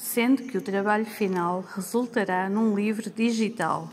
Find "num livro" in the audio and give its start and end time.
2.48-3.10